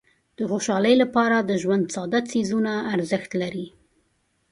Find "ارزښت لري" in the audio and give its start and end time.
2.93-3.67